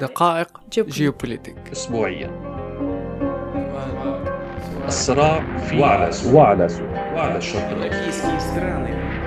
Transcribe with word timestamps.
دقائق. 0.00 0.60
جيوبوليتيك. 0.70 1.58
أسبوعيا. 1.68 2.48
الصراع 4.86 5.56
في 5.58 5.80
وعلى 5.80 6.12
سوء 6.12 6.34
وعلى 6.34 6.68
سوء 6.68 6.88
وعلى 6.88 7.36
الشرق 7.36 7.70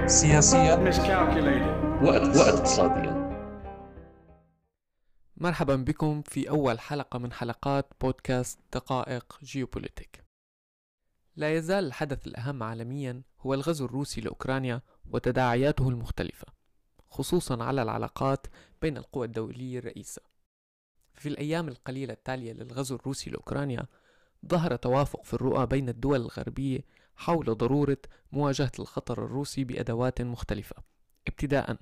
سياسيا. 0.07 0.75
وقت 2.03 2.37
واقتصاديا 2.37 3.21
مرحبا 5.37 5.75
بكم 5.75 6.21
في 6.21 6.49
أول 6.49 6.79
حلقة 6.79 7.19
من 7.19 7.33
حلقات 7.33 7.93
بودكاست 8.01 8.59
دقائق 8.73 9.39
جيوبوليتيك. 9.43 10.23
لا 11.35 11.55
يزال 11.55 11.85
الحدث 11.85 12.27
الأهم 12.27 12.63
عالميا 12.63 13.21
هو 13.41 13.53
الغزو 13.53 13.85
الروسي 13.85 14.21
لأوكرانيا 14.21 14.81
وتداعياته 15.11 15.89
المختلفة 15.89 16.47
خصوصا 17.09 17.63
على 17.63 17.81
العلاقات 17.81 18.47
بين 18.81 18.97
القوى 18.97 19.27
الدولية 19.27 19.79
الرئيسة. 19.79 20.21
في 21.13 21.29
الأيام 21.29 21.67
القليلة 21.67 22.13
التالية 22.13 22.53
للغزو 22.53 22.95
الروسي 22.95 23.29
لأوكرانيا 23.29 23.85
ظهر 24.47 24.75
توافق 24.75 25.23
في 25.23 25.33
الرؤى 25.33 25.65
بين 25.65 25.89
الدول 25.89 26.21
الغربية 26.21 26.79
حول 27.15 27.45
ضرورة 27.57 27.97
مواجهة 28.31 28.71
الخطر 28.79 29.25
الروسي 29.25 29.63
بأدوات 29.63 30.21
مختلفة 30.21 30.75
ابتداء 31.27 31.77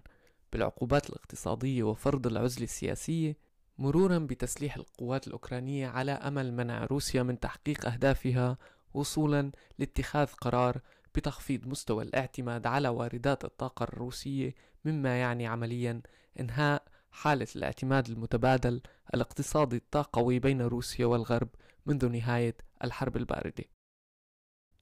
بالعقوبات 0.53 1.09
الاقتصادية 1.09 1.83
وفرض 1.83 2.27
العزلة 2.27 2.63
السياسية 2.63 3.37
مرورا 3.77 4.17
بتسليح 4.17 4.75
القوات 4.75 5.27
الأوكرانية 5.27 5.87
على 5.87 6.11
أمل 6.11 6.53
منع 6.53 6.85
روسيا 6.85 7.23
من 7.23 7.39
تحقيق 7.39 7.85
أهدافها 7.85 8.57
وصولا 8.93 9.51
لاتخاذ 9.77 10.27
قرار 10.27 10.81
بتخفيض 11.15 11.67
مستوى 11.67 12.03
الاعتماد 12.03 12.67
على 12.67 12.89
واردات 12.89 13.45
الطاقة 13.45 13.83
الروسية 13.83 14.55
مما 14.85 15.19
يعني 15.19 15.47
عمليا 15.47 16.01
إنهاء 16.39 16.83
حالة 17.11 17.47
الاعتماد 17.55 18.09
المتبادل 18.09 18.81
الاقتصادي 19.13 19.75
الطاقوي 19.75 20.39
بين 20.39 20.61
روسيا 20.61 21.05
والغرب 21.05 21.49
منذ 21.85 22.09
نهاية 22.09 22.55
الحرب 22.83 23.17
الباردة. 23.17 23.63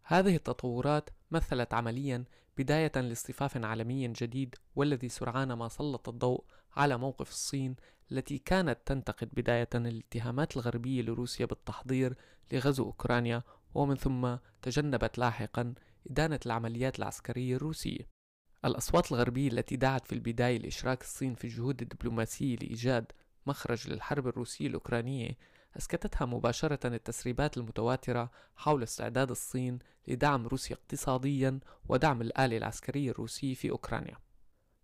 هذه 0.04 0.36
التطورات 0.36 1.10
مثلت 1.32 1.74
عمليا 1.74 2.24
بداية 2.58 2.92
لاصطفاف 2.96 3.58
عالمي 3.58 4.08
جديد 4.08 4.56
والذي 4.76 5.10
سرعان 5.10 5.54
ما 5.54 5.68
سلط 5.68 6.10
الضوء 6.10 6.44
على 6.76 6.98
موقف 6.98 7.30
الصين 7.30 7.76
التي 8.12 8.38
كانت 8.38 8.78
تنتقد 8.86 9.30
بداية 9.34 9.70
الاتهامات 9.76 10.58
الغربية 10.58 11.02
لروسيا 11.02 11.46
بالتحضير 11.46 12.18
لغزو 12.52 12.84
أوكرانيا 12.84 13.44
ومن 13.76 13.96
ثم 13.96 14.36
تجنبت 14.62 15.18
لاحقا 15.18 15.74
إدانة 16.10 16.40
العمليات 16.46 17.00
العسكرية 17.00 17.56
الروسية. 17.56 18.17
الأصوات 18.66 19.12
الغربية 19.12 19.48
التي 19.48 19.76
دعت 19.76 20.08
في 20.08 20.14
البداية 20.14 20.58
لإشراك 20.58 21.02
الصين 21.02 21.36
في 21.36 21.44
الجهود 21.44 21.82
الدبلوماسية 21.82 22.56
لإيجاد 22.56 23.12
مخرج 23.48 23.90
للحرب 23.90 24.28
الروسية 24.28 24.68
الأوكرانية 24.68 25.38
أسكتتها 25.78 26.26
مباشرة 26.26 26.88
التسريبات 26.88 27.58
المتواترة 27.58 28.32
حول 28.56 28.84
استعداد 28.84 29.30
الصين 29.32 29.80
لدعم 30.08 30.48
روسيا 30.48 30.76
اقتصاديا 30.76 31.60
ودعم 31.90 32.22
الآلة 32.22 32.58
العسكرية 32.58 33.12
الروسية 33.12 33.54
في 33.54 33.70
أوكرانيا. 33.72 34.18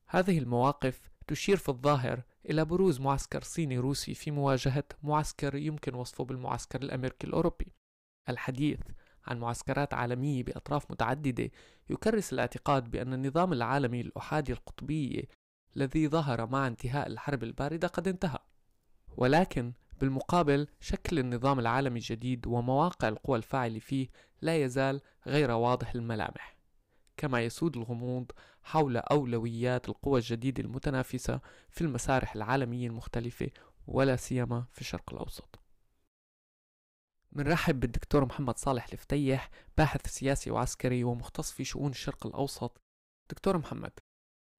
هذه 0.08 0.40
المواقف 0.40 1.02
تشير 1.28 1.58
في 1.58 1.70
الظاهر 1.70 2.22
إلى 2.50 2.66
بروز 2.66 3.00
معسكر 3.00 3.44
صيني 3.44 3.78
روسي 3.80 4.14
في 4.14 4.32
مواجهة 4.32 4.84
معسكر 5.04 5.56
يمكن 5.56 5.96
وصفه 5.96 6.24
بالمعسكر 6.24 6.82
الأمريكي 6.82 7.28
الأوروبي. 7.28 7.74
الحديث 8.30 8.80
عن 9.26 9.40
معسكرات 9.40 9.94
عالمية 9.94 10.44
بأطراف 10.44 10.92
متعددة 10.92 11.50
يكرس 11.90 12.34
الاعتقاد 12.34 12.92
بأن 12.92 13.14
النظام 13.14 13.54
العالمي 13.54 14.02
الأحادي 14.02 14.54
القطبية 14.54 15.24
الذي 15.78 16.08
ظهر 16.08 16.46
مع 16.46 16.68
انتهاء 16.68 17.08
الحرب 17.08 17.44
الباردة 17.44 17.88
قد 17.88 18.08
انتهى. 18.08 18.40
ولكن 19.18 19.74
بالمقابل 20.00 20.68
شكل 20.80 21.20
النظام 21.20 21.60
العالمي 21.60 22.00
الجديد 22.00 22.48
ومواقع 22.48 23.08
القوى 23.08 23.38
الفاعلة 23.38 23.80
فيه 23.80 24.08
لا 24.42 24.58
يزال 24.64 25.02
غير 25.28 25.52
واضح 25.52 25.96
الملامح 25.96 26.58
كما 27.18 27.42
يسود 27.42 27.78
الغموض 27.78 28.32
حول 28.64 28.98
أولويات 28.98 29.90
القوى 29.90 30.20
الجديدة 30.20 30.64
المتنافسة 30.64 31.40
في 31.70 31.82
المسارح 31.82 32.36
العالمية 32.36 32.88
المختلفة 32.88 33.50
ولا 33.88 34.16
سيما 34.16 34.66
في 34.72 34.82
الشرق 34.82 35.14
الأوسط. 35.14 35.63
منرحب 37.36 37.80
بالدكتور 37.80 38.26
محمد 38.26 38.58
صالح 38.58 38.88
الفتيح 38.92 39.50
باحث 39.78 40.08
سياسي 40.08 40.52
وعسكري 40.52 41.04
ومختص 41.04 41.52
في 41.52 41.64
شؤون 41.64 41.92
الشرق 41.92 42.28
الأوسط. 42.28 42.82
دكتور 43.30 43.58
محمد 43.58 43.92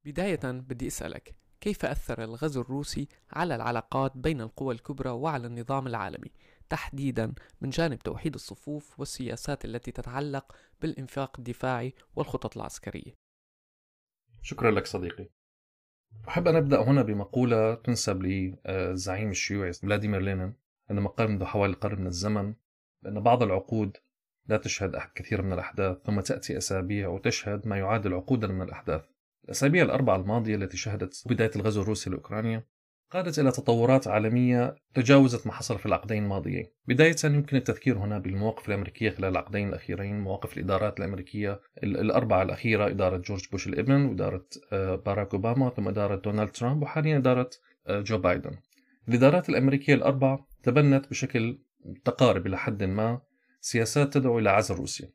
بداية 0.07 0.41
بدي 0.45 0.87
أسألك 0.87 1.35
كيف 1.61 1.85
أثر 1.85 2.25
الغزو 2.25 2.61
الروسي 2.61 3.09
على 3.31 3.55
العلاقات 3.55 4.17
بين 4.17 4.41
القوى 4.41 4.75
الكبرى 4.75 5.11
وعلى 5.11 5.47
النظام 5.47 5.87
العالمي؟ 5.87 6.33
تحديدا 6.69 7.35
من 7.61 7.71
جانب 7.71 7.99
توحيد 7.99 8.35
الصفوف 8.35 9.01
والسياسات 9.01 9.65
التي 9.65 9.93
تتعلق 9.93 10.57
بالإنفاق 10.81 11.39
الدفاعي 11.39 11.95
والخطط 12.17 12.57
العسكرية. 12.57 13.15
شكرا 14.43 14.71
لك 14.71 14.87
صديقي. 14.87 15.29
أحب 16.29 16.49
أن 16.49 16.57
أبدأ 16.57 16.83
هنا 16.83 17.03
بمقولة 17.03 17.75
تنسب 17.75 18.23
للزعيم 18.23 19.31
الشيوعي 19.31 19.73
فلاديمير 19.73 20.21
لينين 20.21 20.55
عندما 20.91 21.09
قال 21.09 21.29
منذ 21.29 21.45
حوالي 21.45 21.75
قرن 21.75 22.01
من 22.01 22.07
الزمن 22.07 22.55
بأن 23.05 23.21
بعض 23.21 23.43
العقود 23.43 23.97
لا 24.49 24.57
تشهد 24.57 24.97
كثير 25.15 25.43
من 25.43 25.53
الأحداث 25.53 25.97
ثم 26.07 26.21
تأتي 26.21 26.59
أسابيع 26.59 27.09
وتشهد 27.09 27.69
ما 27.69 27.79
يعادل 27.79 28.15
عقودا 28.15 28.47
من 28.47 28.63
الأحداث. 28.63 29.03
الأسابيع 29.45 29.85
الأربعة 29.85 30.17
الماضية 30.17 30.57
التي 30.57 30.77
شهدت 30.77 31.23
بداية 31.27 31.51
الغزو 31.57 31.83
الروسي 31.83 32.11
لأوكرانيا 32.11 32.65
قادت 33.11 33.39
إلى 33.39 33.51
تطورات 33.51 34.09
عالمية 34.09 34.77
تجاوزت 34.95 35.47
ما 35.47 35.53
حصل 35.53 35.79
في 35.79 35.87
العقدين 35.87 36.23
الماضيين. 36.23 36.67
بداية 36.89 37.17
يمكن 37.25 37.57
التذكير 37.57 37.99
هنا 37.99 38.19
بالمواقف 38.19 38.69
الأمريكية 38.69 39.11
خلال 39.11 39.31
العقدين 39.31 39.69
الأخيرين 39.69 40.21
مواقف 40.21 40.57
الإدارات 40.57 40.99
الأمريكية 40.99 41.61
الأربعة 41.83 42.43
الأخيرة 42.43 42.87
إدارة 42.87 43.17
جورج 43.17 43.49
بوش 43.51 43.67
الإبن 43.67 44.05
وإدارة 44.05 44.47
آه، 44.73 44.95
باراك 44.95 45.35
أوباما 45.35 45.71
ثم 45.71 45.89
إدارة 45.89 46.17
دونالد 46.17 46.51
ترامب 46.51 46.83
وحاليا 46.83 47.17
إدارة 47.17 47.51
آه، 47.87 48.01
جو 48.01 48.19
بايدن. 48.19 48.57
الإدارات 49.09 49.49
الأمريكية 49.49 49.95
الأربع 49.95 50.39
تبنت 50.63 51.11
بشكل 51.11 51.59
تقارب 52.05 52.47
إلى 52.47 52.59
حد 52.59 52.85
ما 52.85 53.21
سياسات 53.61 54.15
تدعو 54.15 54.39
إلى 54.39 54.51
عزل 54.51 54.75
روسيا 54.75 55.09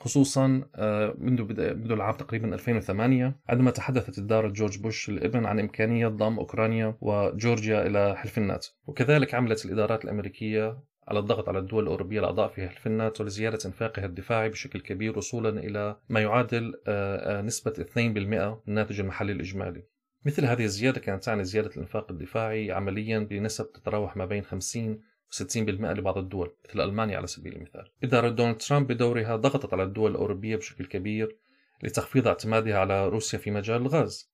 خصوصا 0.00 0.62
آه، 0.74 1.14
منذ 1.18 1.42
منذ 1.74 1.92
العام 1.92 2.14
تقريبا 2.14 2.54
2008 2.54 3.40
عندما 3.48 3.70
تحدثت 3.70 4.18
إدارة 4.18 4.48
جورج 4.48 4.78
بوش 4.78 5.08
الإبن 5.08 5.46
عن 5.46 5.60
إمكانية 5.60 6.08
ضم 6.08 6.38
أوكرانيا 6.38 6.96
وجورجيا 7.00 7.86
إلى 7.86 8.16
حلف 8.16 8.38
الناتو. 8.38 8.68
وكذلك 8.86 9.34
عملت 9.34 9.64
الإدارات 9.64 10.04
الأمريكية 10.04 10.82
على 11.08 11.18
الضغط 11.18 11.48
على 11.48 11.58
الدول 11.58 11.82
الأوروبية 11.82 12.20
الأعضاء 12.20 12.48
في 12.48 12.68
حلف 12.68 12.86
الناتو 12.86 13.24
لزيادة 13.24 13.58
إنفاقها 13.66 14.04
الدفاعي 14.06 14.48
بشكل 14.48 14.80
كبير 14.80 15.18
وصولا 15.18 15.60
إلى 15.60 15.96
ما 16.08 16.20
يعادل 16.20 16.74
آه، 16.86 17.38
آه، 17.38 17.42
نسبة 17.42 17.72
2% 17.72 17.98
من 17.98 18.56
الناتج 18.68 19.00
المحلي 19.00 19.32
الإجمالي. 19.32 19.82
مثل 20.26 20.44
هذه 20.44 20.64
الزيادة 20.64 21.00
كانت 21.00 21.24
تعني 21.24 21.44
زيادة 21.44 21.70
الإنفاق 21.70 22.10
الدفاعي 22.10 22.72
عمليا 22.72 23.18
بنسب 23.18 23.72
تتراوح 23.72 24.16
ما 24.16 24.24
بين 24.24 24.42
50 24.42 25.00
و60% 25.32 25.56
لبعض 25.68 26.18
الدول 26.18 26.52
مثل 26.68 26.80
ألمانيا 26.80 27.16
على 27.16 27.26
سبيل 27.26 27.56
المثال. 27.56 27.90
إدارة 28.04 28.28
دونالد 28.28 28.56
ترامب 28.56 28.92
بدورها 28.92 29.36
ضغطت 29.36 29.72
على 29.72 29.82
الدول 29.82 30.10
الأوروبية 30.10 30.56
بشكل 30.56 30.86
كبير 30.86 31.36
لتخفيض 31.82 32.28
اعتمادها 32.28 32.78
على 32.78 33.08
روسيا 33.08 33.38
في 33.38 33.50
مجال 33.50 33.82
الغاز. 33.82 34.30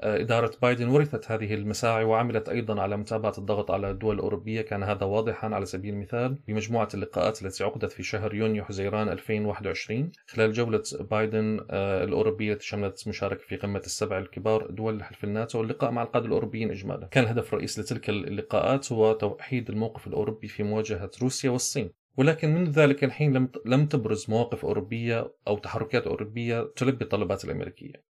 إدارة 0.00 0.52
بايدن 0.62 0.88
ورثت 0.88 1.30
هذه 1.30 1.54
المساعي 1.54 2.04
وعملت 2.04 2.48
أيضا 2.48 2.80
على 2.80 2.96
متابعة 2.96 3.34
الضغط 3.38 3.70
على 3.70 3.90
الدول 3.90 4.14
الأوروبية. 4.14 4.62
كان 4.62 4.82
هذا 4.82 5.06
واضحا 5.06 5.54
على 5.54 5.66
سبيل 5.66 5.94
المثال 5.94 6.38
بمجموعة 6.48 6.88
اللقاءات 6.94 7.42
التي 7.42 7.64
عقدت 7.64 7.92
في 7.92 8.02
شهر 8.02 8.34
يونيو 8.34 8.64
حزيران 8.64 9.08
2021 9.08 10.12
خلال 10.26 10.52
جولة 10.52 10.82
بايدن 11.00 11.66
آه، 11.70 12.04
الأوروبية 12.04 12.52
التي 12.52 12.66
شملت 12.66 13.08
مشاركة 13.08 13.42
في 13.42 13.56
قمة 13.56 13.78
السبع 13.78 14.18
الكبار 14.18 14.70
دول 14.70 15.04
حلف 15.04 15.24
الناتو 15.24 15.58
واللقاء 15.58 15.90
مع 15.90 16.02
القادة 16.02 16.26
الأوروبيين 16.26 16.70
إجمالا. 16.70 17.06
كان 17.06 17.24
الهدف 17.24 17.48
الرئيسي 17.48 17.80
لتلك 17.80 18.08
اللقاءات 18.10 18.92
هو 18.92 19.12
توحيد 19.12 19.70
الموقف 19.70 20.06
الأوروبي 20.06 20.48
في 20.48 20.62
مواجهة 20.62 21.10
روسيا 21.22 21.50
والصين. 21.50 21.90
ولكن 22.16 22.54
منذ 22.54 22.70
ذلك 22.70 23.04
الحين 23.04 23.32
لم 23.32 23.48
لم 23.66 23.86
تبرز 23.86 24.30
مواقف 24.30 24.64
أوروبية 24.64 25.32
أو 25.48 25.58
تحركات 25.58 26.06
أوروبية 26.06 26.72
تلبي 26.76 27.04
الطلبات 27.04 27.44
الأمريكية. 27.44 28.11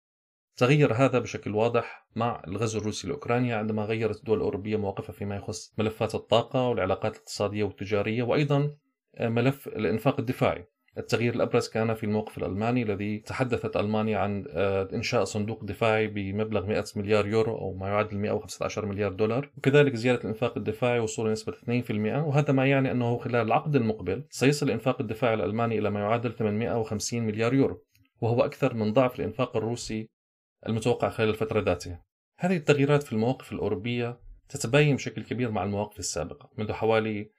تغير 0.60 0.94
هذا 0.94 1.20
بشكل 1.20 1.56
واضح 1.56 2.08
مع 2.16 2.42
الغزو 2.48 2.80
الروسي 2.80 3.08
لأوكرانيا 3.08 3.56
عندما 3.56 3.84
غيرت 3.86 4.20
الدول 4.20 4.38
الأوروبية 4.38 4.78
مواقفها 4.78 5.14
فيما 5.14 5.36
يخص 5.36 5.74
ملفات 5.78 6.16
الطاقة 6.16 6.68
والعلاقات 6.68 7.16
الاقتصادية 7.16 7.64
والتجارية 7.64 8.24
وأيضا 8.24 8.76
ملف 9.20 9.68
الإنفاق 9.68 10.20
الدفاعي. 10.20 10.68
التغيير 10.98 11.36
الأبرز 11.36 11.68
كان 11.68 11.94
في 11.94 12.04
الموقف 12.04 12.38
الألماني 12.38 12.84
الذي 12.84 13.20
تحدثت 13.20 13.78
ألمانيا 13.78 14.18
عن 14.18 14.46
آه، 14.50 14.90
إنشاء 14.94 15.24
صندوق 15.24 15.64
دفاعي 15.64 16.08
بمبلغ 16.08 16.66
100 16.66 16.84
مليار 16.96 17.28
يورو 17.28 17.58
أو 17.58 17.74
ما 17.74 17.88
يعادل 17.88 18.18
115 18.18 18.86
مليار 18.86 19.14
دولار، 19.14 19.52
وكذلك 19.58 19.96
زيادة 19.96 20.22
الإنفاق 20.22 20.58
الدفاعي 20.58 21.00
وصولا 21.00 21.30
لنسبه 21.30 21.54
2% 21.54 22.28
وهذا 22.28 22.54
ما 22.54 22.66
يعني 22.66 22.92
أنه 22.92 23.18
خلال 23.18 23.48
العقد 23.48 23.76
المقبل 23.76 24.24
سيصل 24.30 24.66
الإنفاق 24.66 25.02
الدفاعي 25.02 25.34
الألماني 25.34 25.80
إلى 25.80 25.90
ما 25.90 26.00
يعادل 26.00 26.34
850 26.34 27.22
مليار 27.22 27.54
يورو، 27.54 27.84
وهو 28.22 28.46
أكثر 28.46 28.74
من 28.74 28.94
ضعف 28.94 29.20
الإنفاق 29.20 29.58
الروسي 29.58 30.19
المتوقع 30.68 31.10
خلال 31.10 31.30
الفترة 31.30 31.62
ذاتها. 31.62 32.04
هذه 32.38 32.58
التغييرات 32.58 33.04
في 33.04 33.14
المواقف 33.14 33.52
الأوروبية 33.52 34.20
تتباين 34.50 34.96
بشكل 34.96 35.24
كبير 35.24 35.52
مع 35.52 35.64
المواقف 35.64 36.00
السابقة. 36.00 36.50
منذ 36.58 36.72
حوالي 36.72 37.32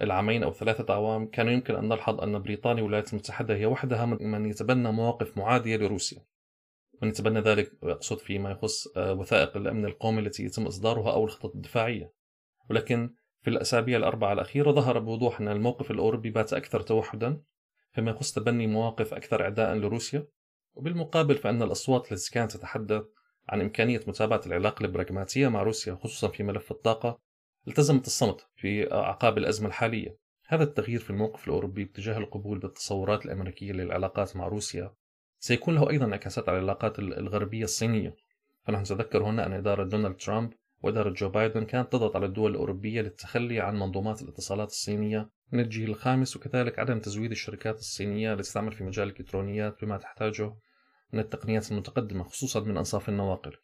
العامين 0.00 0.42
أو 0.42 0.52
ثلاثة 0.52 0.94
أعوام 0.94 1.26
كان 1.26 1.48
يمكن 1.48 1.74
أن 1.74 1.88
نلحظ 1.88 2.20
أن 2.20 2.42
بريطانيا 2.42 2.82
والولايات 2.82 3.12
المتحدة 3.12 3.54
هي 3.54 3.66
وحدها 3.66 4.06
من 4.06 4.46
يتبنى 4.46 4.92
مواقف 4.92 5.38
معادية 5.38 5.76
لروسيا. 5.76 6.24
من 7.02 7.08
يتبنى 7.08 7.40
ذلك 7.40 7.72
أقصد 7.82 8.18
فيما 8.18 8.50
يخص 8.50 8.96
آه، 8.96 9.12
وثائق 9.12 9.56
الأمن 9.56 9.84
القومي 9.84 10.20
التي 10.20 10.44
يتم 10.44 10.66
إصدارها 10.66 11.12
أو 11.12 11.24
الخطط 11.24 11.54
الدفاعية. 11.54 12.12
ولكن 12.70 13.14
في 13.42 13.50
الأسابيع 13.50 13.96
الأربعة 13.98 14.32
الأخيرة 14.32 14.70
ظهر 14.70 14.98
بوضوح 14.98 15.40
أن 15.40 15.48
الموقف 15.48 15.90
الأوروبي 15.90 16.30
بات 16.30 16.52
أكثر 16.52 16.80
توحدا 16.80 17.42
فيما 17.92 18.10
يخص 18.10 18.32
تبني 18.32 18.66
مواقف 18.66 19.14
أكثر 19.14 19.42
إعداء 19.42 19.74
لروسيا. 19.74 20.26
وبالمقابل 20.78 21.36
فإن 21.36 21.62
الأصوات 21.62 22.12
التي 22.12 22.30
كانت 22.30 22.52
تتحدث 22.52 23.02
عن 23.48 23.60
إمكانية 23.60 24.00
متابعة 24.06 24.40
العلاقة 24.46 24.84
البراغماتية 24.84 25.48
مع 25.48 25.62
روسيا 25.62 25.94
خصوصا 25.94 26.28
في 26.28 26.42
ملف 26.42 26.70
الطاقة 26.70 27.18
التزمت 27.68 28.06
الصمت 28.06 28.46
في 28.56 28.92
أعقاب 28.92 29.38
الأزمة 29.38 29.68
الحالية. 29.68 30.16
هذا 30.46 30.64
التغيير 30.64 31.00
في 31.00 31.10
الموقف 31.10 31.48
الأوروبي 31.48 31.84
باتجاه 31.84 32.18
القبول 32.18 32.58
بالتصورات 32.58 33.26
الأمريكية 33.26 33.72
للعلاقات 33.72 34.36
مع 34.36 34.48
روسيا 34.48 34.94
سيكون 35.38 35.74
له 35.74 35.90
أيضا 35.90 36.04
انعكاسات 36.04 36.48
على 36.48 36.58
العلاقات 36.58 36.98
الغربية 36.98 37.64
الصينية. 37.64 38.16
فنحن 38.64 38.82
نتذكر 38.82 39.22
هنا 39.22 39.46
أن 39.46 39.52
إدارة 39.52 39.84
دونالد 39.84 40.16
ترامب 40.16 40.52
وإدارة 40.82 41.10
جو 41.10 41.28
بايدن 41.28 41.64
كانت 41.64 41.92
تضغط 41.92 42.16
على 42.16 42.26
الدول 42.26 42.50
الأوروبية 42.50 43.00
للتخلي 43.00 43.60
عن 43.60 43.78
منظومات 43.78 44.22
الاتصالات 44.22 44.68
الصينية 44.68 45.30
من 45.52 45.60
الجيل 45.60 45.90
الخامس 45.90 46.36
وكذلك 46.36 46.78
عدم 46.78 47.00
تزويد 47.00 47.30
الشركات 47.30 47.78
الصينية 47.78 48.34
التي 48.34 48.52
تعمل 48.52 48.72
في 48.72 48.84
مجال 48.84 49.08
الإلكترونيات 49.08 49.84
بما 49.84 49.96
تحتاجه 49.96 50.54
من 51.12 51.20
التقنيات 51.20 51.72
المتقدمة 51.72 52.24
خصوصا 52.24 52.60
من 52.60 52.76
أنصاف 52.76 53.08
النواقل 53.08 53.56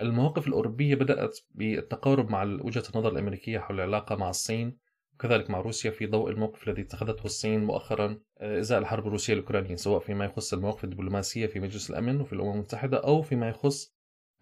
المواقف 0.00 0.48
الأوروبية 0.48 0.94
بدأت 0.94 1.38
بالتقارب 1.50 2.30
مع 2.30 2.42
وجهة 2.42 2.82
النظر 2.94 3.12
الأمريكية 3.12 3.58
حول 3.58 3.76
العلاقة 3.76 4.16
مع 4.16 4.30
الصين 4.30 4.78
وكذلك 5.14 5.50
مع 5.50 5.60
روسيا 5.60 5.90
في 5.90 6.06
ضوء 6.06 6.30
الموقف 6.30 6.68
الذي 6.68 6.82
اتخذته 6.82 7.24
الصين 7.24 7.64
مؤخرا 7.64 8.18
آه، 8.38 8.60
إزاء 8.60 8.78
الحرب 8.78 9.06
الروسية 9.06 9.32
الأوكرانية 9.32 9.76
سواء 9.76 10.00
فيما 10.00 10.24
يخص 10.24 10.52
المواقف 10.52 10.84
الدبلوماسية 10.84 11.46
في 11.46 11.60
مجلس 11.60 11.90
الأمن 11.90 12.20
وفي 12.20 12.32
الأمم 12.32 12.52
المتحدة 12.52 13.04
أو 13.04 13.22
فيما 13.22 13.48
يخص 13.48 13.94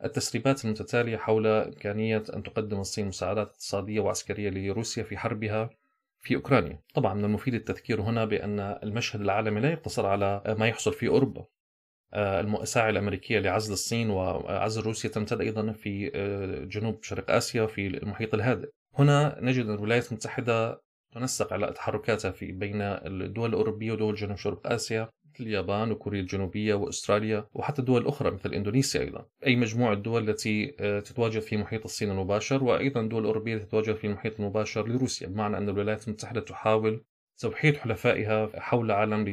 التسريبات 0.04 0.64
المتتالية 0.64 1.16
حول 1.16 1.46
إمكانية 1.46 2.22
أن 2.34 2.42
تقدم 2.42 2.80
الصين 2.80 3.06
مساعدات 3.06 3.48
اقتصادية 3.48 4.00
وعسكرية 4.00 4.50
لروسيا 4.50 5.02
في 5.02 5.16
حربها 5.16 5.70
في 6.20 6.34
أوكرانيا. 6.34 6.82
طبعا 6.94 7.14
من 7.14 7.24
المفيد 7.24 7.54
التذكير 7.54 8.00
هنا 8.00 8.24
بأن 8.24 8.60
المشهد 8.60 9.20
العالمي 9.20 9.60
لا 9.60 9.72
يقتصر 9.72 10.06
على 10.06 10.56
ما 10.58 10.68
يحصل 10.68 10.92
في 10.92 11.08
أوروبا. 11.08 11.46
آه، 12.14 12.40
المساعي 12.40 12.90
الأمريكية 12.90 13.38
لعزل 13.38 13.72
الصين 13.72 14.10
وعزل 14.10 14.82
روسيا 14.82 15.10
تمتد 15.10 15.40
أيضا 15.40 15.72
في 15.72 16.10
آه، 16.14 16.64
جنوب 16.64 17.02
شرق 17.02 17.30
آسيا 17.30 17.66
في 17.66 17.86
المحيط 17.86 18.34
الهادئ. 18.34 18.68
هنا 18.98 19.38
نجد 19.40 19.66
الولايات 19.66 20.08
المتحدة 20.12 20.82
تنسق 21.14 21.52
على 21.52 21.72
تحركاتها 21.72 22.30
في 22.30 22.52
بين 22.52 22.82
الدول 22.82 23.48
الأوروبية 23.50 23.92
ودول 23.92 24.14
جنوب 24.14 24.36
شرق 24.36 24.72
آسيا 24.72 25.08
مثل 25.34 25.44
اليابان 25.44 25.92
وكوريا 25.92 26.20
الجنوبية 26.20 26.74
وأستراليا 26.74 27.46
وحتى 27.52 27.82
دول 27.82 28.06
أخرى 28.06 28.30
مثل 28.30 28.54
إندونيسيا 28.54 29.00
أيضا 29.00 29.26
أي 29.46 29.56
مجموعة 29.56 29.94
دول 29.94 30.30
التي 30.30 30.74
آه، 30.80 31.00
تتواجد 31.00 31.40
في 31.40 31.56
محيط 31.56 31.84
الصين 31.84 32.10
المباشر 32.10 32.64
وأيضا 32.64 33.00
الدول 33.00 33.20
الأوروبية 33.20 33.58
تتواجد 33.58 33.94
في 33.94 34.06
المحيط 34.06 34.40
المباشر 34.40 34.88
لروسيا 34.88 35.28
بمعنى 35.28 35.58
أن 35.58 35.68
الولايات 35.68 36.08
المتحدة 36.08 36.40
تحاول 36.40 37.04
توحيد 37.38 37.76
حلفائها 37.76 38.60
حول 38.60 38.86
العالم 38.86 39.24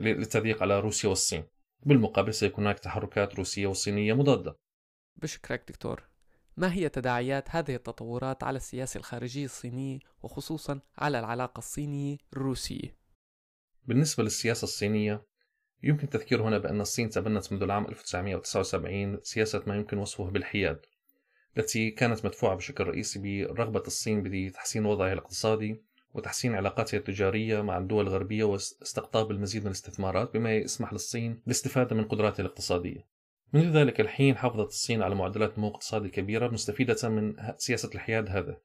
للتضييق 0.00 0.62
على 0.62 0.80
روسيا 0.80 1.08
والصين. 1.08 1.44
بالمقابل 1.82 2.34
سيكون 2.34 2.64
هناك 2.64 2.78
تحركات 2.78 3.34
روسية 3.34 3.66
وصينية 3.66 4.12
مضادة. 4.12 4.56
بشكرك 5.16 5.64
دكتور. 5.68 6.02
ما 6.56 6.72
هي 6.72 6.88
تداعيات 6.88 7.50
هذه 7.50 7.74
التطورات 7.74 8.44
على 8.44 8.56
السياسة 8.56 8.98
الخارجية 8.98 9.44
الصينية 9.44 9.98
وخصوصا 10.22 10.80
على 10.98 11.18
العلاقة 11.18 11.58
الصينية 11.58 12.16
الروسية؟ 12.32 12.96
بالنسبة 13.86 14.22
للسياسة 14.22 14.64
الصينية 14.64 15.26
يمكن 15.82 16.04
التذكير 16.04 16.42
هنا 16.42 16.58
بأن 16.58 16.80
الصين 16.80 17.10
تبنت 17.10 17.52
منذ 17.52 17.62
العام 17.62 17.84
1979 17.84 19.20
سياسة 19.22 19.62
ما 19.66 19.76
يمكن 19.76 19.98
وصفه 19.98 20.24
بالحياد 20.24 20.86
التي 21.58 21.90
كانت 21.90 22.24
مدفوعة 22.24 22.54
بشكل 22.56 22.84
رئيسي 22.84 23.44
برغبة 23.44 23.82
الصين 23.86 24.22
بتحسين 24.22 24.86
وضعها 24.86 25.12
الاقتصادي 25.12 25.82
وتحسين 26.14 26.54
علاقاتها 26.54 26.98
التجارية 26.98 27.60
مع 27.60 27.78
الدول 27.78 28.06
الغربية 28.06 28.44
واستقطاب 28.44 29.30
المزيد 29.30 29.62
من 29.62 29.66
الاستثمارات 29.66 30.34
بما 30.34 30.54
يسمح 30.54 30.92
للصين 30.92 31.40
بالاستفادة 31.46 31.96
من 31.96 32.04
قدراتها 32.04 32.42
الاقتصادية. 32.42 33.06
منذ 33.52 33.76
ذلك 33.76 34.00
الحين 34.00 34.36
حافظت 34.36 34.68
الصين 34.68 35.02
على 35.02 35.14
معدلات 35.14 35.58
نمو 35.58 35.68
اقتصادي 35.68 36.08
كبيرة 36.08 36.48
مستفيدة 36.48 37.08
من 37.08 37.36
سياسة 37.56 37.90
الحياد 37.94 38.28
هذا. 38.28 38.56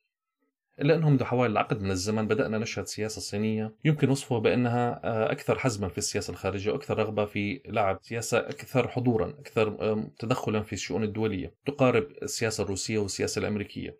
إلا 0.81 0.95
أنه 0.95 1.09
منذ 1.09 1.23
حوالي 1.23 1.51
العقد 1.51 1.81
من 1.81 1.91
الزمن 1.91 2.27
بدأنا 2.27 2.57
نشهد 2.57 2.87
سياسة 2.87 3.21
صينية 3.21 3.75
يمكن 3.85 4.09
وصفها 4.09 4.39
بأنها 4.39 5.01
آه، 5.03 5.31
أكثر 5.31 5.59
حزما 5.59 5.87
في 5.89 5.97
السياسة 5.97 6.31
الخارجية 6.31 6.71
وأكثر 6.71 6.97
رغبة 6.97 7.25
في 7.25 7.61
لعب 7.65 7.99
سياسة 8.01 8.37
أكثر 8.37 8.87
حضورا 8.87 9.29
أكثر 9.29 10.03
تدخلا 10.19 10.63
في 10.63 10.73
الشؤون 10.73 11.03
الدولية 11.03 11.55
تقارب 11.65 12.07
السياسة 12.23 12.63
الروسية 12.63 12.97
والسياسة 12.97 13.39
الأمريكية. 13.39 13.97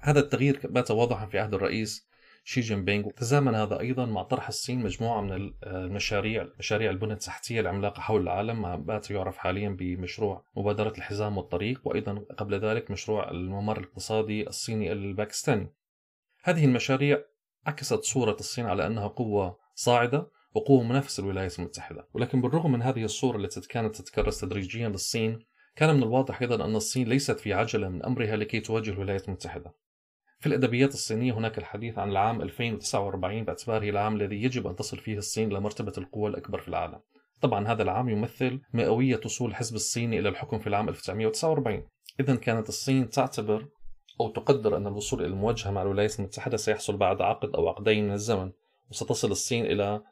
هذا 0.00 0.20
التغيير 0.20 0.60
بات 0.64 0.90
واضحا 0.90 1.26
في 1.26 1.38
عهد 1.38 1.54
الرئيس 1.54 2.09
شي 2.44 2.60
جين 2.60 2.84
بينغ 2.84 3.06
وتزامن 3.06 3.54
هذا 3.54 3.80
أيضا 3.80 4.06
مع 4.06 4.22
طرح 4.22 4.48
الصين 4.48 4.78
مجموعة 4.78 5.20
من 5.20 5.52
المشاريع 5.62 6.48
مشاريع 6.58 6.90
البنى 6.90 7.12
التحتية 7.12 7.60
العملاقة 7.60 8.00
حول 8.00 8.22
العالم 8.22 8.62
ما 8.62 8.76
بات 8.76 9.10
يعرف 9.10 9.36
حاليا 9.36 9.68
بمشروع 9.68 10.44
مبادرة 10.56 10.92
الحزام 10.98 11.38
والطريق 11.38 11.80
وأيضا 11.84 12.24
قبل 12.38 12.60
ذلك 12.60 12.90
مشروع 12.90 13.30
الممر 13.30 13.78
الاقتصادي 13.78 14.48
الصيني 14.48 14.92
الباكستاني. 14.92 15.72
هذه 16.42 16.64
المشاريع 16.64 17.22
عكست 17.66 18.02
صورة 18.02 18.36
الصين 18.40 18.66
على 18.66 18.86
أنها 18.86 19.06
قوة 19.06 19.58
صاعدة 19.74 20.30
وقوة 20.54 20.82
منافسة 20.82 21.22
للولايات 21.22 21.58
المتحدة. 21.58 22.08
ولكن 22.14 22.40
بالرغم 22.40 22.72
من 22.72 22.82
هذه 22.82 23.04
الصورة 23.04 23.36
التي 23.36 23.60
كانت 23.60 23.96
تتكرس 23.96 24.40
تدريجيا 24.40 24.88
للصين 24.88 25.38
كان 25.76 25.96
من 25.96 26.02
الواضح 26.02 26.42
أيضا 26.42 26.64
أن 26.64 26.76
الصين 26.76 27.08
ليست 27.08 27.40
في 27.40 27.52
عجلة 27.52 27.88
من 27.88 28.04
أمرها 28.04 28.36
لكي 28.36 28.60
تواجه 28.60 28.90
الولايات 28.90 29.28
المتحدة. 29.28 29.74
في 30.40 30.46
الأدبيات 30.46 30.94
الصينية 30.94 31.32
هناك 31.32 31.58
الحديث 31.58 31.98
عن 31.98 32.10
العام 32.10 32.42
2049 32.42 33.44
باعتباره 33.44 33.90
العام 33.90 34.16
الذي 34.16 34.42
يجب 34.42 34.66
أن 34.66 34.76
تصل 34.76 34.98
فيه 34.98 35.18
الصين 35.18 35.48
لمرتبة 35.48 35.92
القوة 35.98 36.30
الأكبر 36.30 36.60
في 36.60 36.68
العالم. 36.68 37.00
طبعا 37.40 37.68
هذا 37.68 37.82
العام 37.82 38.08
يمثل 38.08 38.60
مئوية 38.72 39.20
وصول 39.24 39.50
الحزب 39.50 39.74
الصيني 39.74 40.18
إلى 40.18 40.28
الحكم 40.28 40.58
في 40.58 40.66
العام 40.66 40.88
1949 40.88 41.86
إذا 42.20 42.34
كانت 42.34 42.68
الصين 42.68 43.10
تعتبر 43.10 43.66
أو 44.20 44.28
تقدر 44.28 44.76
أن 44.76 44.86
الوصول 44.86 45.20
إلى 45.20 45.28
المواجهة 45.28 45.70
مع 45.70 45.82
الولايات 45.82 46.18
المتحدة 46.18 46.56
سيحصل 46.56 46.96
بعد 46.96 47.22
عقد 47.22 47.54
أو 47.54 47.68
عقدين 47.68 48.04
من 48.04 48.12
الزمن 48.12 48.52
وستصل 48.90 49.30
الصين 49.30 49.66
إلى 49.66 50.02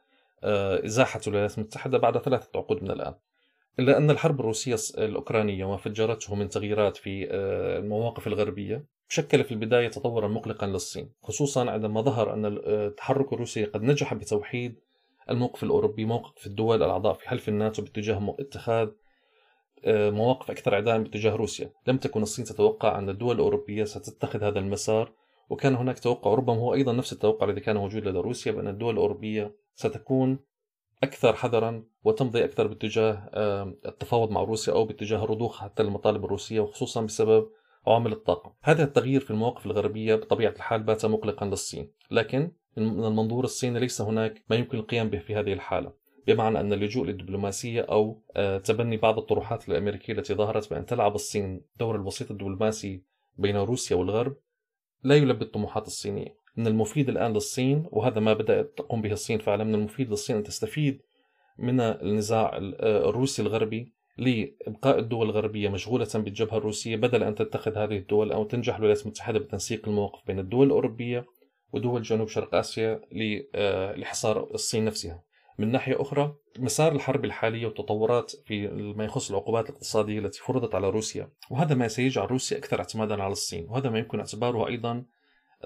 آه، 0.45 0.85
إزاحة 0.87 1.21
الولايات 1.27 1.59
المتحدة 1.59 1.99
بعد 1.99 2.19
ثلاثة 2.19 2.49
عقود 2.55 2.83
من 2.83 2.91
الآن. 2.91 3.15
إلا 3.79 3.99
أن 3.99 4.11
الحرب 4.11 4.41
الروسية 4.41 4.77
الأوكرانية 4.99 5.65
وما 5.65 5.77
فجرته 5.77 6.35
من 6.35 6.49
تغييرات 6.49 6.97
في 6.97 7.29
آه، 7.31 7.79
المواقف 7.79 8.27
الغربية 8.27 8.98
شكل 9.09 9.45
في 9.45 9.53
البداية 9.53 9.89
تطورا 9.89 10.29
مقلقا 10.29 10.67
للصين 10.67 11.13
خصوصا 11.23 11.71
عندما 11.71 12.01
ظهر 12.01 12.35
أن 12.35 12.47
التحرك 12.67 13.33
الروسي 13.33 13.65
قد 13.65 13.83
نجح 13.83 14.15
بتوحيد 14.15 14.81
الموقف 15.31 15.63
الأوروبي 15.63 16.05
موقف 16.05 16.47
الدول 16.47 16.83
الأعضاء 16.83 17.15
في 17.15 17.29
حلف 17.29 17.49
الناتو 17.49 17.83
باتجاه 17.83 18.37
اتخاذ 18.41 18.89
آه، 19.85 20.11
مواقف 20.11 20.51
أكثر 20.51 20.75
عداء 20.75 20.99
باتجاه 20.99 21.37
روسيا. 21.37 21.71
لم 21.87 21.97
تكن 21.97 22.23
الصين 22.23 22.45
تتوقع 22.45 22.99
أن 22.99 23.09
الدول 23.09 23.35
الأوروبية 23.35 23.85
ستتخذ 23.85 24.45
هذا 24.45 24.59
المسار 24.59 25.13
وكان 25.51 25.75
هناك 25.75 25.99
توقع 25.99 26.35
ربما 26.35 26.57
هو 26.57 26.75
أيضا 26.75 26.93
نفس 26.93 27.13
التوقع 27.13 27.47
الذي 27.47 27.61
كان 27.61 27.77
موجود 27.77 28.05
لدى 28.05 28.19
روسيا 28.19 28.53
بأن 28.53 28.69
الدول 28.69 28.95
الأوروبية 28.95 29.57
ستكون 29.75 30.39
أكثر 31.03 31.33
حذرا 31.33 31.85
وتمضي 32.05 32.45
أكثر 32.45 32.67
باتجاه 32.67 33.31
التفاوض 33.87 34.31
مع 34.31 34.43
روسيا 34.43 34.73
أو 34.73 34.85
باتجاه 34.85 35.25
الرضوخ 35.25 35.61
حتى 35.61 35.83
المطالب 35.83 36.25
الروسية 36.25 36.61
وخصوصا 36.61 37.03
بسبب 37.03 37.49
عوامل 37.89 38.13
الطاقة 38.13 38.55
هذا 38.63 38.85
التغيير 38.85 39.21
في 39.21 39.31
المواقف 39.31 39.67
الغربية 39.67 40.15
بطبيعة 40.15 40.51
الحال 40.51 40.83
بات 40.83 41.07
مقلقا 41.07 41.47
للصين 41.47 41.91
لكن 42.11 42.53
من 42.77 43.05
المنظور 43.05 43.45
الصيني 43.45 43.81
ليس 43.81 44.01
هناك 44.01 44.43
ما 44.51 44.57
يمكن 44.57 44.79
القيام 44.79 45.11
به 45.11 45.19
في 45.19 45.35
هذه 45.35 45.53
الحالة 45.53 45.93
بمعنى 46.27 46.61
أن 46.61 46.73
اللجوء 46.73 47.07
للدبلوماسية 47.07 47.81
أو 47.81 48.23
آه، 48.37 48.59
تبني 48.59 48.97
بعض 48.97 49.19
الطروحات 49.19 49.69
الأمريكية 49.69 50.13
التي 50.13 50.35
ظهرت 50.35 50.71
بأن 50.71 50.87
تلعب 50.87 51.15
الصين 51.15 51.61
دور 51.77 51.97
الوسيط 51.97 52.31
الدبلوماسي 52.31 53.03
بين 53.39 53.57
روسيا 53.57 53.97
والغرب 53.97 54.37
لا 55.03 55.17
يلبي 55.17 55.45
الطموحات 55.45 55.87
الصينية. 55.87 56.39
من 56.57 56.67
المفيد 56.67 57.09
الآن 57.09 57.33
للصين 57.33 57.87
وهذا 57.91 58.21
ما 58.21 58.33
بدأت 58.33 58.73
تقوم 58.77 59.03
به 59.03 59.13
الصين 59.13 59.39
فعلا 59.39 59.65
من 59.65 59.75
المفيد 59.75 60.11
للصين 60.11 60.37
أن 60.37 60.43
تستفيد 60.43 61.03
من 61.59 61.81
النزاع 61.81 62.57
آه، 62.57 63.09
الروسي 63.09 63.43
الغربي 63.43 63.93
لإبقاء 64.19 64.99
الدول 64.99 65.27
الغربية 65.27 65.69
مشغولة 65.69 66.09
بالجبهة 66.15 66.57
الروسية 66.57 66.97
بدل 66.97 67.23
أن 67.23 67.35
تتخذ 67.35 67.79
هذه 67.79 67.97
الدول 67.97 68.33
أو 68.33 68.45
تنجح 68.45 68.77
الولايات 68.77 69.03
المتحدة 69.03 69.39
بتنسيق 69.39 69.89
المواقف 69.89 70.27
بين 70.27 70.39
الدول 70.39 70.67
الأوروبية 70.67 71.27
ودول 71.73 72.03
جنوب 72.03 72.29
شرق 72.29 72.55
آسيا 72.55 73.01
آه، 73.55 73.97
لحصار 73.97 74.51
الصين 74.55 74.85
نفسها. 74.85 75.23
من 75.59 75.73
ناحية 75.73 76.01
أخرى 76.01 76.35
مسار 76.59 76.93
الحرب 76.93 77.25
الحالية 77.25 77.67
والتطورات 77.67 78.33
في 78.47 78.69
ما 78.97 79.05
يخص 79.05 79.31
العقوبات 79.31 79.71
الاقتصادية 79.71 80.19
التي 80.19 80.41
فرضت 80.41 80.75
على 80.75 80.91
روسيا 80.91 81.31
وهذا 81.51 81.75
ما 81.75 81.89
سيجعل 81.89 82.31
روسيا 82.31 82.59
أكثر 82.59 82.79
اعتمادا 82.79 83.23
على 83.23 83.33
الصين 83.33 83.67
وهذا 83.69 83.91
ما 83.91 83.99
يمكن 83.99 84.19
اعتباره 84.19 84.69
أيضا 84.69 85.05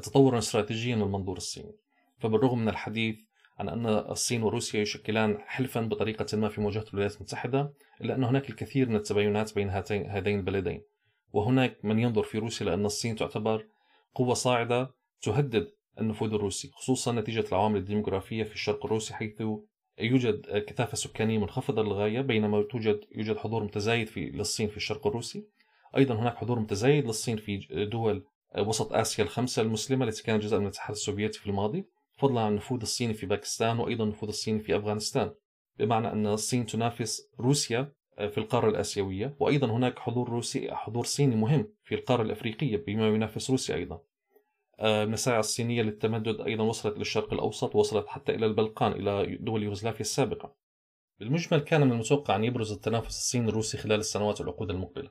تطورا 0.03 0.39
استراتيجيا 0.39 0.97
من 0.97 1.03
المنظور 1.03 1.37
الصيني. 1.37 1.73
فبالرغم 2.19 2.59
من 2.59 2.69
الحديث 2.69 3.17
عن 3.63 3.69
أن 3.69 3.87
الصين 3.87 4.43
وروسيا 4.43 4.81
يشكلان 4.81 5.39
حلفا 5.47 5.81
بطريقة 5.81 6.37
ما 6.37 6.49
في 6.49 6.61
مواجهة 6.61 6.85
الولايات 6.91 7.17
المتحدة 7.17 7.73
إلا 8.01 8.15
أن 8.15 8.25
هناك 8.25 8.51
الكثير 8.51 8.89
من 8.89 8.97
التباينات 8.97 9.55
بين 9.55 9.69
هاتين 9.71 10.11
هذين 10.11 10.39
البلدين. 10.39 10.83
وهناك 11.33 11.85
من 11.85 11.99
ينظر 11.99 12.23
في 12.23 12.39
روسيا 12.39 12.67
لأن 12.67 12.85
الصين 12.87 13.17
تعتبر 13.17 13.67
قوة 14.15 14.35
صاعدة 14.35 14.95
تهدد 15.23 15.69
النفوذ 16.01 16.35
الروسي 16.35 16.71
خصوصا 16.75 17.13
نتيجة 17.13 17.45
العوامل 17.49 17.77
الديموغرافية 17.77 18.45
في 18.45 18.55
الشرق 18.55 18.85
الروسي 18.85 19.15
حيث 19.15 19.43
يوجد 19.99 20.65
كثافة 20.69 20.97
سكانية 20.97 21.39
منخفضة 21.39 21.83
للغاية 21.83 22.21
بينما 22.21 22.63
توجد 22.63 23.01
يوجد 23.15 23.37
حضور 23.37 23.65
متزايد 23.65 24.07
في 24.07 24.21
للصين 24.21 24.69
في 24.69 24.77
الشرق 24.77 25.07
الروسي. 25.07 25.45
أيضا 25.97 26.15
هناك 26.15 26.37
حضور 26.37 26.59
متزايد 26.59 27.07
للصين 27.07 27.37
في 27.37 27.57
دول 27.93 28.25
وسط 28.59 28.93
آسيا 28.93 29.25
الخمسة 29.25 29.63
المسلمة 29.63 30.05
التي 30.05 30.23
كانت 30.23 30.43
جزءا 30.43 30.59
من 30.59 30.65
الاتحاد 30.65 30.91
السوفيتي 30.91 31.39
في 31.39 31.47
الماضي. 31.47 31.85
فضلا 32.23 32.41
عن 32.41 32.51
النفوذ 32.51 32.81
الصيني 32.81 33.15
في 33.15 33.27
باكستان 33.27 33.79
وأيضا 33.79 34.05
النفوذ 34.05 34.29
الصيني 34.29 34.61
في 34.61 34.77
أفغانستان. 34.77 35.35
بمعنى 35.79 36.13
أن 36.13 36.27
الصين 36.27 36.67
تنافس 36.67 37.31
روسيا 37.41 37.93
في 38.17 38.39
القارة 38.39 38.69
الآسيوية 38.69 39.37
وأيضا 39.41 39.67
هناك 39.67 39.99
حضور 39.99 40.29
روسي 40.29 40.75
حضور 40.75 41.05
صيني 41.05 41.37
مهم 41.37 41.69
في 41.85 41.95
القارة 41.95 42.23
الأفريقية 42.23 42.77
بما 42.77 43.09
ينافس 43.09 43.51
روسيا 43.51 43.75
أيضا. 43.75 44.01
المساعي 44.81 45.41
الصينية 45.41 45.83
للتمدد 45.83 46.41
أيضا 46.41 46.65
وصلت 46.65 46.99
للشرق 46.99 47.33
الأوسط 47.33 47.77
ووصلت 47.77 48.07
حتى 48.07 48.35
إلى 48.35 48.47
البلقان 48.47 48.93
إلى 48.93 49.37
دول 49.37 49.63
يوغوسلافيا 49.63 50.01
السابقة. 50.01 50.55
بالمجمل 51.19 51.61
كان 51.61 51.81
من 51.87 51.93
المتوقع 51.93 52.37
أن 52.37 52.45
يبرز 52.45 52.73
التنافس 52.73 53.19
الصيني 53.19 53.49
الروسي 53.49 53.79
خلال 53.79 54.01
السنوات 54.01 54.41
والعقود 54.41 54.71
المقبلة. 54.71 55.11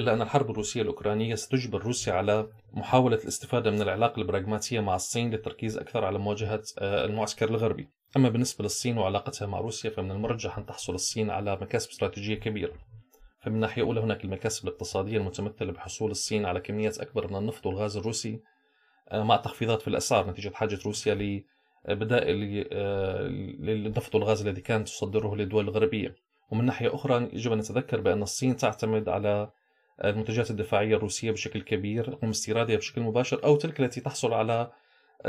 إلا 0.00 0.14
أن 0.14 0.22
الحرب 0.22 0.50
الروسية 0.50 0.82
الأوكرانية 0.82 1.34
ستجبر 1.34 1.82
روسيا 1.82 2.12
على 2.12 2.48
محاولة 2.72 3.16
الاستفادة 3.16 3.70
من 3.70 3.82
العلاقة 3.82 4.20
البراغماتية 4.20 4.80
مع 4.80 4.94
الصين 4.94 5.30
للتركيز 5.30 5.78
أكثر 5.78 6.04
على 6.04 6.18
مواجهة 6.18 6.62
آه، 6.78 7.04
المعسكر 7.04 7.48
الغربي. 7.48 7.88
أما 8.16 8.28
بالنسبة 8.28 8.64
للصين 8.64 8.98
وعلاقتها 8.98 9.46
مع 9.46 9.60
روسيا 9.60 9.90
فمن 9.90 10.10
المرجح 10.10 10.58
أن 10.58 10.66
تحصل 10.66 10.94
الصين 10.94 11.30
على 11.30 11.58
مكاسب 11.60 11.90
استراتيجية 11.90 12.34
كبيرة. 12.34 12.72
فمن 13.40 13.60
ناحية 13.60 13.82
أولى 13.82 14.00
هناك 14.00 14.24
المكاسب 14.24 14.68
الاقتصادية 14.68 15.18
المتمثلة 15.18 15.72
بحصول 15.72 16.10
الصين 16.10 16.46
على 16.46 16.60
كميات 16.60 16.98
أكبر 16.98 17.28
من 17.30 17.36
النفط 17.36 17.66
والغاز 17.66 17.96
الروسي 17.96 18.40
آه، 19.08 19.22
مع 19.22 19.36
تخفيضات 19.36 19.82
في 19.82 19.88
الأسعار 19.88 20.30
نتيجة 20.30 20.50
حاجة 20.54 20.78
روسيا 20.86 21.42
لبدائل 21.88 22.68
آه، 22.72 23.22
للنفط 23.58 24.14
والغاز 24.14 24.46
الذي 24.46 24.60
كانت 24.60 24.88
تصدره 24.88 25.36
للدول 25.36 25.64
الغربية. 25.64 26.14
ومن 26.50 26.64
ناحية 26.64 26.94
أخرى 26.94 27.28
يجب 27.32 27.52
أن 27.52 27.58
نتذكر 27.58 28.00
بأن 28.00 28.22
الصين 28.22 28.56
تعتمد 28.56 29.08
على 29.08 29.50
المنتجات 30.04 30.50
الدفاعية 30.50 30.96
الروسية 30.96 31.30
بشكل 31.30 31.62
كبير 31.62 32.08
رغم 32.08 32.28
استيرادها 32.28 32.76
بشكل 32.76 33.00
مباشر 33.00 33.44
أو 33.44 33.56
تلك 33.56 33.80
التي 33.80 34.00
تحصل 34.00 34.32
على 34.32 34.72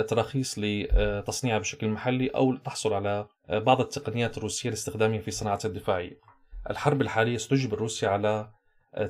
تراخيص 0.07 0.55
لتصنيعها 0.57 1.59
بشكل 1.59 1.87
محلي 1.87 2.27
أو 2.27 2.55
تحصل 2.55 2.93
على 2.93 3.27
بعض 3.49 3.81
التقنيات 3.81 4.37
الروسية 4.37 4.69
لاستخدامها 4.69 5.19
في 5.19 5.31
صناعة 5.31 5.59
الدفاعية. 5.65 6.19
الحرب 6.69 7.01
الحالية 7.01 7.37
ستجبر 7.37 7.77
روسيا 7.77 8.09
على 8.09 8.51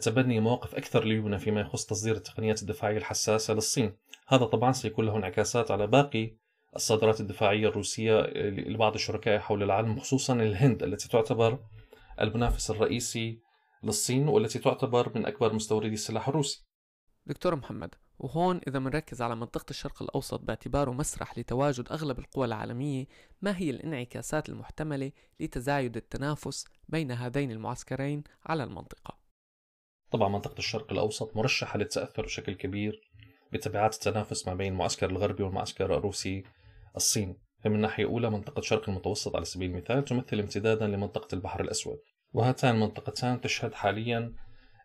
تبني 0.02 0.40
مواقف 0.40 0.76
أكثر 0.76 1.04
ليونة 1.04 1.38
فيما 1.38 1.62
يخص 1.62 1.86
تصدير 1.86 2.16
التقنيات 2.16 2.62
الدفاعية 2.62 2.98
الحساسة 2.98 3.54
للصين. 3.54 3.94
هذا 4.28 4.46
طبعا 4.46 4.72
سيكون 4.72 5.06
له 5.06 5.18
انعكاسات 5.18 5.72
على 5.72 5.88
باقي 5.88 6.34
الصادرات 6.76 7.20
الدفاعية 7.20 7.68
الروسية 7.68 8.22
لبعض 8.36 8.94
الشركاء 8.94 9.40
حول 9.40 9.64
العالم 9.64 10.00
خصوصا 10.00 10.34
الهند 10.34 10.84
التي 10.84 11.10
تعتبر 11.10 11.60
المنافس 12.22 12.72
الرئيسي 12.72 13.40
للصين 13.84 14.28
والتي 14.28 14.60
تعتبر 14.60 15.12
من 15.16 15.26
أكبر 15.26 15.54
مستوردي 15.54 15.94
السلاح 15.94 16.28
الروسي. 16.28 16.66
دكتور 17.26 17.56
محمد 17.56 17.96
وهون 18.20 18.62
إذا 18.68 18.80
منركز 18.80 19.22
على 19.22 19.36
منطقة 19.36 19.66
الشرق 19.70 20.02
الأوسط 20.02 20.40
باعتباره 20.40 20.92
مسرح 20.92 21.38
لتواجد 21.38 21.92
أغلب 21.92 22.20
القوى 22.20 22.46
العالمية 22.46 23.06
ما 23.42 23.58
هي 23.58 23.70
الانعكاسات 23.70 24.50
المحتملة 24.50 25.12
لتزايد 25.40 25.98
التنافس 25.98 26.66
بين 26.90 27.12
هذين 27.12 27.52
المعسكرين 27.52 28.24
على 28.46 28.64
المنطقة؟ 28.64 29.18
طبعا 30.12 30.30
منطقة 30.30 30.58
الشرق 30.58 30.92
الأوسط 30.92 31.38
مرشحة 31.38 31.78
للتأثر 31.78 32.26
بشكل 32.26 32.54
كبير 32.54 33.12
بتبعات 33.54 33.94
التنافس 33.94 34.48
ما 34.48 34.54
بين 34.54 34.74
المعسكر 34.74 35.10
الغربي 35.10 35.44
والمعسكر 35.44 35.98
الروسي 35.98 36.44
الصين 36.96 37.38
فمن 37.64 37.82
ناحية 37.82 38.06
أولى 38.06 38.30
منطقة 38.30 38.62
شرق 38.62 38.90
المتوسط 38.90 39.36
على 39.36 39.46
سبيل 39.46 39.72
المثال 39.72 40.06
تمثل 40.06 40.40
امتدادا 40.40 40.88
لمنطقة 40.88 41.36
البحر 41.36 41.62
الأسود. 41.62 42.00
وهاتان 42.34 42.76
المنطقتان 42.76 43.42
تشهد 43.42 43.74
حاليا 43.74 44.34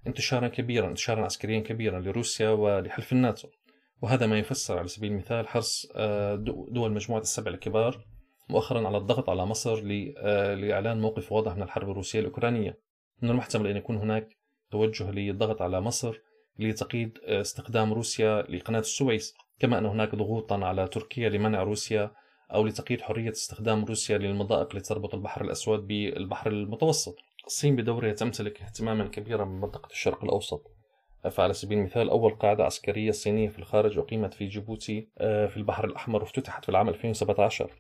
انتشارا 0.06 0.48
كبيرا 0.48 0.88
انتشارا 0.88 1.24
عسكريا 1.24 1.60
كبيرا 1.60 2.00
لروسيا 2.00 2.50
ولحلف 2.50 3.12
الناتو. 3.12 3.48
وهذا 4.02 4.26
ما 4.26 4.38
يفسر 4.38 4.78
على 4.78 4.88
سبيل 4.88 5.12
المثال 5.12 5.48
حرص 5.48 5.86
آه، 5.94 6.34
دول 6.68 6.92
مجموعة 6.92 7.20
السبع 7.20 7.50
الكبار 7.50 8.06
مؤخرا 8.48 8.86
على 8.86 8.96
الضغط 8.96 9.30
على 9.30 9.46
مصر 9.46 9.82
آه، 10.18 10.54
لإعلان 10.54 11.00
موقف 11.00 11.32
واضح 11.32 11.56
من 11.56 11.62
الحرب 11.62 11.90
الروسية 11.90 12.20
الأوكرانية. 12.20 12.78
من 13.22 13.30
المحتمل 13.30 13.66
أن 13.66 13.76
يكون 13.76 13.96
هناك 13.96 14.28
توجه 14.70 15.10
للضغط 15.10 15.62
على 15.62 15.80
مصر 15.80 16.18
لتقييد 16.58 17.18
آه، 17.24 17.40
استخدام 17.40 17.92
روسيا 17.92 18.42
لقناة 18.42 18.80
السويس. 18.80 19.34
كما 19.58 19.78
أن 19.78 19.86
هناك 19.86 20.14
ضغوطا 20.14 20.64
على 20.64 20.88
تركيا 20.88 21.28
لمنع 21.28 21.62
روسيا 21.62 22.10
أو 22.54 22.66
لتقييد 22.66 23.00
حرية 23.00 23.30
استخدام 23.30 23.84
روسيا 23.84 24.18
للمضائق 24.18 24.74
التي 24.74 24.88
تربط 24.88 25.14
البحر 25.14 25.44
الأسود 25.44 25.86
بالبحر 25.86 26.50
المتوسط. 26.50 27.16
الصين 27.46 27.76
بدورها 27.76 28.12
تمتلك 28.12 28.62
اهتماما 28.62 29.08
كبيرا 29.08 29.44
بمنطقة 29.44 29.90
الشرق 29.90 30.24
الأوسط. 30.24 30.76
فعلى 31.30 31.52
سبيل 31.52 31.78
المثال 31.78 32.10
أول 32.10 32.30
قاعدة 32.34 32.64
عسكرية 32.64 33.10
صينية 33.10 33.48
في 33.48 33.58
الخارج 33.58 33.98
أقيمت 33.98 34.34
في 34.34 34.46
جيبوتي 34.46 35.08
آه، 35.18 35.46
في 35.46 35.56
البحر 35.56 35.84
الأحمر 35.84 36.20
وافتتحت 36.20 36.64
في 36.64 36.68
العام 36.68 36.88
2017 36.88 37.70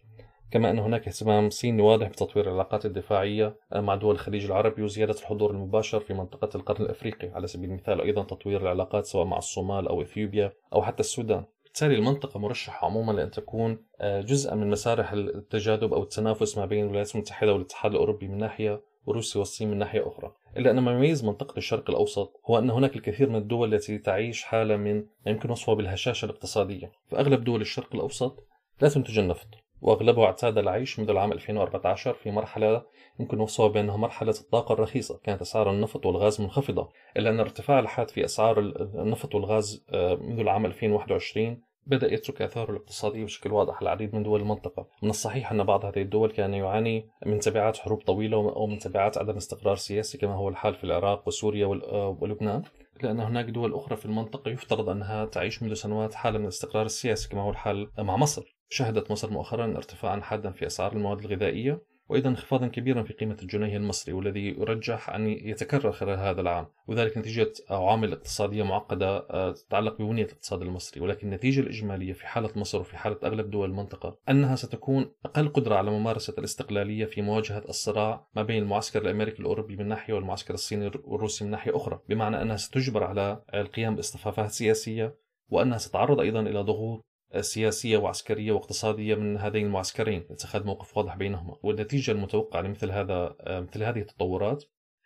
كما 0.50 0.70
أن 0.70 0.78
هناك 0.78 1.08
اهتمام 1.08 1.50
صيني 1.50 1.82
واضح 1.82 2.08
بتطوير 2.08 2.46
العلاقات 2.46 2.86
الدفاعية 2.86 3.56
آه، 3.72 3.80
مع 3.80 3.94
دول 3.94 4.14
الخليج 4.14 4.44
العربي 4.44 4.82
وزيادة 4.82 5.12
الحضور 5.20 5.50
المباشر 5.50 6.00
في 6.00 6.14
منطقة 6.14 6.56
القرن 6.56 6.84
الأفريقي. 6.84 7.28
على 7.28 7.46
سبيل 7.46 7.70
المثال 7.70 8.00
أيضا 8.00 8.22
تطوير 8.22 8.62
العلاقات 8.62 9.06
سواء 9.06 9.26
مع 9.26 9.38
الصومال 9.38 9.88
أو 9.88 10.02
إثيوبيا 10.02 10.52
أو 10.72 10.82
حتى 10.82 11.00
السودان. 11.00 11.44
بالتالي 11.64 11.94
المنطقة 11.94 12.40
مرشحة 12.40 12.86
عموما 12.86 13.12
لأن 13.12 13.30
تكون 13.30 13.78
آه، 14.00 14.20
جزءا 14.20 14.54
من 14.54 14.70
مسارح 14.70 15.12
التجاذب 15.12 15.94
أو 15.94 16.02
التنافس 16.02 16.58
ما 16.58 16.66
بين 16.66 16.84
الولايات 16.84 17.14
المتحدة 17.14 17.52
والاتحاد 17.52 17.92
الأوروبي 17.92 18.28
من 18.28 18.38
ناحية 18.38 18.80
وروسيا 19.06 19.38
والصين 19.38 19.70
من 19.70 19.78
ناحية 19.78 20.08
أخرى. 20.08 20.32
إلا 20.56 20.70
أن 20.70 20.78
ما 20.78 20.92
يميز 20.92 21.24
منطقة 21.24 21.58
الشرق 21.58 21.90
الأوسط 21.90 22.40
هو 22.46 22.58
أن 22.58 22.70
هناك 22.70 22.96
الكثير 22.96 23.28
من 23.30 23.36
الدول 23.36 23.74
التي 23.74 23.98
تعيش 23.98 24.42
حالة 24.42 24.76
من 24.76 24.96
ما 24.96 25.32
يمكن 25.32 25.50
وصفها 25.50 25.74
بالهشاشة 25.74 26.24
الاقتصادية. 26.24 26.92
فأغلب 27.10 27.44
دول 27.44 27.60
الشرق 27.60 27.94
الأوسط 27.94 28.46
لا 28.80 28.88
تنتج 28.88 29.18
النفط 29.18 29.48
وأغلبها 29.82 30.24
اعتاد 30.26 30.58
العيش 30.58 30.98
منذ 30.98 31.10
العام 31.10 31.32
2014 31.32 32.14
في 32.14 32.30
مرحلة 32.30 32.82
يمكن 33.20 33.40
وصفها 33.40 33.68
بأنها 33.68 33.96
مرحلة 33.96 34.34
الطاقة 34.40 34.72
الرخيصة 34.72 35.20
كانت 35.24 35.40
أسعار 35.40 35.70
النفط 35.70 36.06
والغاز 36.06 36.40
منخفضة. 36.40 36.88
إلا 37.16 37.30
أن 37.30 37.40
ارتفاع 37.40 37.78
الحاد 37.78 38.10
في 38.10 38.24
أسعار 38.24 38.58
النفط 38.94 39.34
والغاز 39.34 39.84
آه، 39.90 40.14
منذ 40.14 40.40
العام 40.40 40.66
2021 40.66 41.62
بدأ 41.86 42.12
يترك 42.12 42.42
آثاره 42.42 42.70
الاقتصادية 42.70 43.24
بشكل 43.24 43.52
واضح 43.52 43.74
على 43.74 43.82
العديد 43.82 44.14
من 44.14 44.22
دول 44.22 44.40
المنطقة. 44.40 44.88
من 45.02 45.10
الصحيح 45.10 45.52
أن 45.52 45.64
بعض 45.64 45.84
هذه 45.84 46.02
الدول 46.02 46.30
كان 46.30 46.54
يعاني 46.54 47.08
من 47.26 47.38
تبعات 47.38 47.76
حروب 47.76 48.00
طويلة 48.00 48.36
أو 48.36 48.66
من 48.66 48.78
تبعات 48.78 49.18
عدم 49.18 49.36
استقرار 49.36 49.76
سياسي 49.76 50.18
كما 50.18 50.34
هو 50.34 50.48
الحال 50.48 50.74
في 50.74 50.84
العراق 50.84 51.28
وسوريا 51.28 51.66
ولبنان 52.20 52.62
لأن 53.02 53.20
هناك 53.20 53.44
دول 53.44 53.74
أخرى 53.74 53.96
في 53.96 54.06
المنطقة 54.06 54.50
يفترض 54.50 54.88
أنها 54.88 55.24
تعيش 55.24 55.62
منذ 55.62 55.74
سنوات 55.74 56.14
حالة 56.14 56.38
من 56.38 56.44
الاستقرار 56.44 56.86
السياسي 56.86 57.28
كما 57.28 57.42
هو 57.42 57.50
الحال 57.50 57.90
مع 57.98 58.16
مصر. 58.16 58.56
شهدت 58.68 59.10
مصر 59.10 59.30
مؤخرا 59.30 59.76
ارتفاعا 59.76 60.20
حادا 60.20 60.50
في 60.50 60.66
أسعار 60.66 60.92
المواد 60.92 61.18
الغذائية 61.18 61.80
وأيضا 62.08 62.30
انخفاضا 62.30 62.66
كبيرا 62.66 63.02
في 63.02 63.12
قيمة 63.12 63.36
الجنيه 63.42 63.76
المصري 63.76 64.12
والذي 64.12 64.48
يرجح 64.48 65.10
أن 65.10 65.28
يتكرر 65.28 65.92
خلال 65.92 66.18
هذا 66.18 66.40
العام. 66.40 66.66
وذلك 66.88 67.18
نتيجة 67.18 67.52
عوامل 67.70 68.12
اقتصادية 68.12 68.62
معقدة 68.62 69.16
آه، 69.16 69.52
تتعلق 69.52 70.02
ببنية 70.02 70.24
الاقتصاد 70.24 70.62
المصري. 70.62 71.00
ولكن 71.00 71.26
النتيجة 71.26 71.60
الإجمالية 71.60 72.12
في 72.12 72.26
حالة 72.26 72.50
مصر 72.56 72.80
وفي 72.80 72.96
حالة 72.96 73.18
أغلب 73.24 73.50
دول 73.50 73.70
المنطقة 73.70 74.18
أنها 74.28 74.56
ستكون 74.56 75.10
أقل 75.24 75.48
قدرة 75.48 75.74
على 75.74 75.90
ممارسة 75.90 76.34
الاستقلالية 76.38 77.04
في 77.04 77.22
مواجهة 77.22 77.62
الصراع 77.68 78.26
ما 78.36 78.42
بين 78.42 78.62
المعسكر 78.62 79.02
الأمريكي 79.02 79.40
الأوروبي 79.40 79.76
من 79.76 79.88
ناحية 79.88 80.14
والمعسكر 80.14 80.54
الصيني 80.54 80.90
والروسي 81.04 81.44
من 81.44 81.50
ناحية 81.50 81.76
أخرى 81.76 82.00
بمعنى 82.08 82.42
أنها 82.42 82.56
ستجبر 82.56 83.04
على 83.04 83.42
القيام 83.54 83.96
باصطفافات 83.96 84.50
سياسية 84.50 85.14
وأنها 85.48 85.78
ستتعرض 85.78 86.20
أيضا 86.20 86.40
إلى 86.40 86.60
ضغوط 86.60 87.06
سياسية 87.40 87.98
وعسكرية 87.98 88.52
واقتصادية 88.52 89.14
من 89.14 89.38
هذين 89.38 89.66
المعسكرين. 89.66 90.26
اتخاذ 90.30 90.64
موقف 90.64 90.96
واضح 90.96 91.16
بينهما. 91.16 91.56
والنتيجة 91.62 92.10
المتوقعة 92.10 92.60
لمثل 92.60 92.90
هذا 92.90 93.36
مثل 93.48 93.82
هذه 93.82 93.98
التطورات 94.00 94.64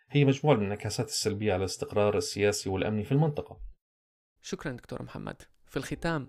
هي 0.09 0.25
مجموعة 0.25 0.55
من 0.55 0.61
الانعكاسات 0.61 1.07
السلبية 1.07 1.53
على 1.53 1.59
الاستقرار 1.59 2.17
السياسي 2.17 2.69
والأمني 2.69 3.03
في 3.03 3.11
المنطقة. 3.11 3.57
شكرا 4.41 4.71
دكتور 4.71 5.03
محمد. 5.03 5.41
في 5.65 5.77
الختام 5.77 6.27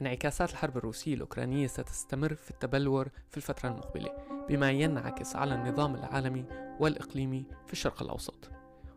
انعكاسات 0.00 0.50
الحرب 0.50 0.76
الروسية 0.76 1.14
الأوكرانية 1.14 1.66
ستستمر 1.66 2.34
في 2.34 2.50
التبلور 2.50 3.08
في 3.30 3.36
الفترة 3.36 3.68
المقبلة 3.68 4.10
بما 4.48 4.70
ينعكس 4.70 5.36
على 5.36 5.54
النظام 5.54 5.94
العالمي 5.94 6.44
والإقليمي 6.80 7.46
في 7.66 7.72
الشرق 7.72 8.02
الأوسط. 8.02 8.50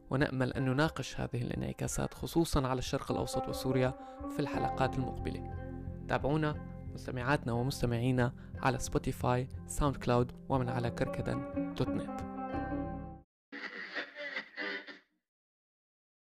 ونأمل 0.09 0.53
أن 0.53 0.65
نناقش 0.65 1.19
هذه 1.19 1.41
الانعكاسات 1.41 2.13
خصوصا 2.13 2.67
على 2.67 2.79
الشرق 2.79 3.11
الأوسط 3.11 3.49
وسوريا 3.49 3.93
في 4.35 4.39
الحلقات 4.39 4.95
المقبلة. 4.95 5.74
تابعونا 6.09 6.55
مستمعاتنا 6.93 7.53
ومستمعينا 7.53 8.33
على 8.61 8.79
Spotify 8.79 9.47
SoundCloud 9.67 10.31
ومن 10.49 10.69
على 10.69 10.89
كركدن 10.91 11.41
dot 11.77 11.89
net 11.89 12.34